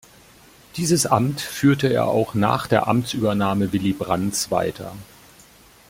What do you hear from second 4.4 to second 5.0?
weiter.